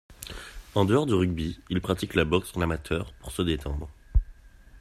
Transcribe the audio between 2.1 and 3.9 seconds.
la boxe en amateur, pour se détendre.